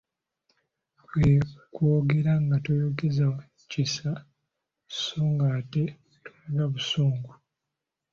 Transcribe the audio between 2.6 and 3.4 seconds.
toyogeza